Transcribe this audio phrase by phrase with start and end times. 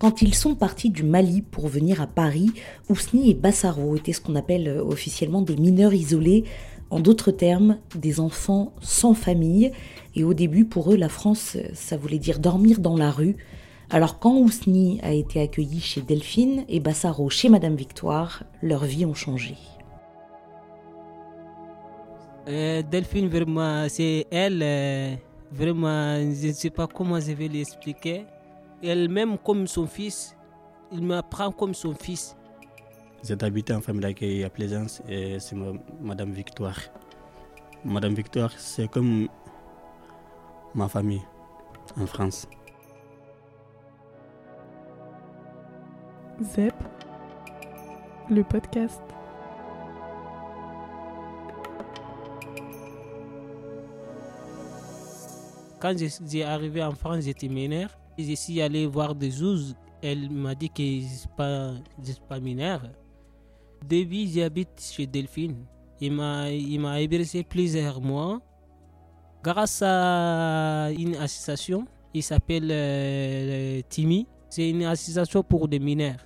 [0.00, 2.52] Quand ils sont partis du Mali pour venir à Paris,
[2.88, 6.44] Ousni et Bassaro étaient ce qu'on appelle euh, officiellement des mineurs isolés,
[6.88, 9.72] en d'autres termes, des enfants sans famille.
[10.14, 13.36] Et au début, pour eux, la France, ça voulait dire dormir dans la rue.
[13.90, 19.04] Alors quand Ousni a été accueilli chez Delphine et Bassaro chez Madame Victoire, leurs vies
[19.04, 19.56] ont changé.
[22.48, 25.14] Euh, Delphine, vraiment, c'est elle, euh,
[25.52, 28.24] vraiment, je ne sais pas comment je vais l'expliquer.
[28.82, 30.36] Elle-même, comme son fils,
[30.92, 32.36] il m'apprend comme son fils.
[33.22, 35.56] J'ai habité en famille d'accueil à Plaisance et c'est
[36.00, 36.78] Madame Victoire.
[37.84, 39.28] Madame Victoire, c'est comme
[40.74, 41.22] ma famille
[41.98, 42.46] en France.
[46.42, 46.74] ZEP,
[48.30, 49.02] le podcast.
[55.78, 57.99] Quand suis arrivé en France, j'étais mineur.
[58.28, 59.74] Je suis allé voir des zouzes.
[60.02, 61.72] Elle m'a dit que je ne suis pas,
[62.28, 62.82] pas mineur.
[63.88, 65.64] Depuis, j'habite chez Delphine.
[66.00, 68.40] Il m'a, hébergé plusieurs mois.
[69.42, 74.26] Grâce à une association, il s'appelle euh, Timi.
[74.48, 76.24] C'est une association pour des mineurs.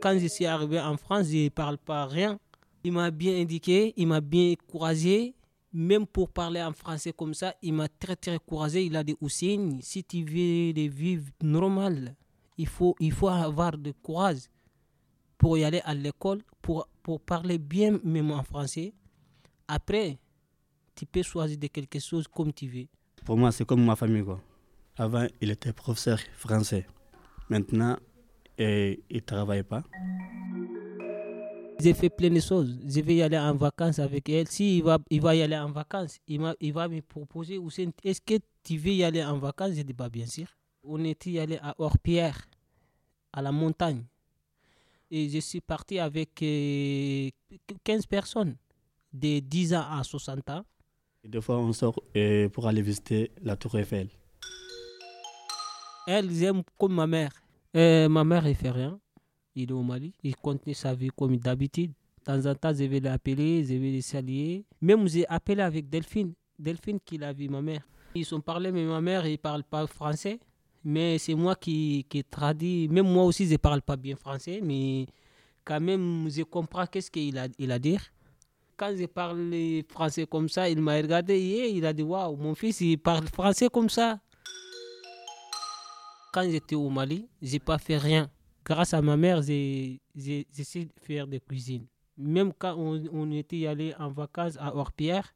[0.00, 2.38] Quand je suis arrivé en France, je ne parle pas rien.
[2.84, 5.34] Il m'a bien indiqué, il m'a bien encouragé.
[5.72, 8.84] Même pour parler en français comme ça, il m'a très très encouragé.
[8.84, 12.14] Il a dit aussi, si tu veux vivre normal,
[12.58, 14.42] il faut, il faut avoir de courage
[15.38, 18.92] pour y aller à l'école, pour, pour parler bien même en français.
[19.66, 20.18] Après,
[20.94, 22.86] tu peux choisir de quelque chose comme tu veux.
[23.24, 24.24] Pour moi, c'est comme ma famille.
[24.24, 24.40] Quoi.
[24.96, 26.86] Avant, il était professeur français.
[27.48, 27.96] Maintenant,
[28.58, 29.82] il ne travaille pas.
[31.82, 32.78] J'ai fait plein de choses.
[32.86, 34.46] Je vais y aller en vacances avec elle.
[34.46, 37.58] Si il va, il va y aller en vacances, il, il va me proposer
[38.04, 39.72] est-ce que tu veux y aller en vacances?
[39.74, 40.46] Je dis pas bien sûr.
[40.84, 42.46] On était allé à Orpierre,
[43.32, 44.04] à la montagne.
[45.10, 47.30] Et je suis parti avec 15 euh,
[48.08, 48.54] personnes,
[49.12, 50.64] de 10 ans à 60 ans.
[51.24, 52.00] Et des fois, on sort
[52.52, 54.08] pour aller visiter la Tour Eiffel.
[56.06, 57.32] Elle aime comme ma mère.
[57.74, 59.00] Euh, ma mère, elle fait rien
[59.54, 60.12] il est au Mali.
[60.22, 61.92] Il continue sa vie comme d'habitude.
[62.20, 64.64] De temps en temps, je vais l'appeler, je vais les saluer.
[64.80, 66.32] Même j'ai appelé avec Delphine.
[66.58, 67.82] Delphine qui l'a vu, ma mère.
[68.14, 70.38] Ils sont parlé, mais ma mère, il ne parle pas français.
[70.84, 72.88] Mais c'est moi qui, qui traduis.
[72.88, 74.60] Même moi aussi, je ne parle pas bien français.
[74.62, 75.06] Mais
[75.64, 77.98] quand même, je comprends qu'est-ce qu'il a, il a dit.
[78.76, 79.52] Quand je parle
[79.88, 83.26] français comme ça, il m'a regardé et il a dit Waouh, mon fils, il parle
[83.28, 84.18] français comme ça.
[86.32, 88.30] Quand j'étais au Mali, je n'ai pas fait rien
[88.64, 91.86] grâce à ma mère, j'ai essayé de faire des cuisines.
[92.16, 95.34] Même quand on, était allé en vacances à Orpierre,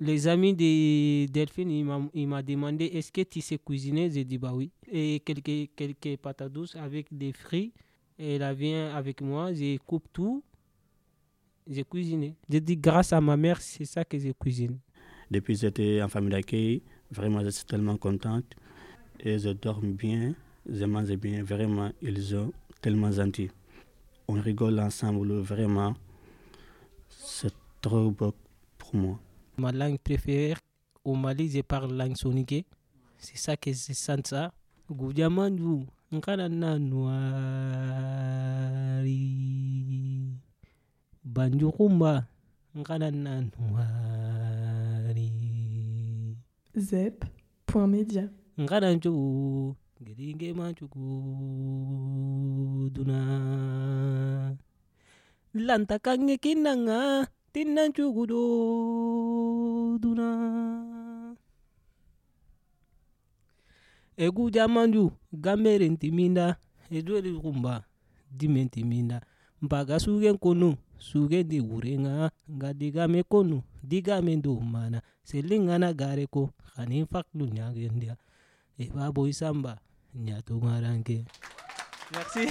[0.00, 1.70] les amis de Delphine,
[2.14, 4.10] ils m'ont demandé est-ce que tu sais cuisiner?
[4.10, 4.70] J'ai dit bah oui.
[4.90, 7.72] Et quelques, quelques patates douces avec des fruits.
[8.18, 10.42] Et elle vient avec moi, j'ai coupé tout,
[11.68, 12.34] j'ai cuisiné.
[12.48, 14.76] J'ai dit grâce à ma mère, c'est ça que j'ai cuisiné.
[15.30, 18.56] Depuis que j'étais en famille d'accueil, vraiment je suis tellement contente
[19.20, 20.34] et je dors bien
[20.68, 23.50] je mange bien, vraiment, ils sont tellement gentils.
[24.28, 25.94] On rigole ensemble, vraiment.
[27.08, 28.34] C'est trop beau
[28.76, 29.18] pour moi.
[29.56, 30.54] Ma langue préférée,
[31.04, 32.66] au Mali, je parle langue sonique.
[33.16, 34.52] C'est ça que je sens ça.
[34.90, 37.08] Goudiamandu, nkana na noiri.
[41.24, 42.26] Banjukumba,
[42.74, 45.32] nkana na noiri.
[46.76, 48.28] Zep.media.
[48.58, 48.94] Nkana
[50.00, 50.14] njugu.
[50.14, 51.06] giringe macuku
[52.94, 54.56] duna
[55.54, 58.38] lanta kange kinanga tinnan cugudo
[59.98, 60.28] duna
[64.16, 66.56] egu jamanju gameren timinda
[66.90, 67.84] edueli kumba
[68.30, 69.20] dimen timinda
[69.62, 73.62] mpaga sugen konu sugen di wurenga nga digame konu
[74.62, 75.02] mana.
[75.24, 78.16] Selingana gare ko kanin faklu nyagendia
[78.78, 78.88] e
[80.18, 81.24] ya Ñatu Maranque.
[82.12, 82.48] Merci.